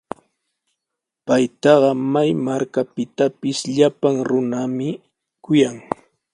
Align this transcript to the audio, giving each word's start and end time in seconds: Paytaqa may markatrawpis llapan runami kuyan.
Paytaqa 1.25 1.91
may 2.13 2.29
markatrawpis 2.47 3.59
llapan 3.75 4.15
runami 4.29 4.89
kuyan. 5.43 5.77